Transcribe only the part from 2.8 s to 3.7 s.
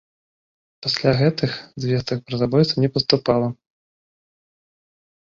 не паступала.